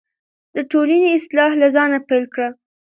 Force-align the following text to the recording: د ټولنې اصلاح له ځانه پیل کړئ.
د 0.55 0.57
ټولنې 0.71 1.07
اصلاح 1.17 1.51
له 1.61 1.67
ځانه 1.75 1.97
پیل 2.07 2.25
کړئ. 2.33 2.49